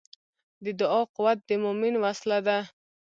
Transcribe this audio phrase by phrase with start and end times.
[0.63, 2.57] د دعا قوت د مؤمن وسله ده.